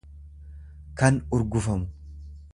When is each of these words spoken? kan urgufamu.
kan 0.97 1.21
urgufamu. 1.39 1.85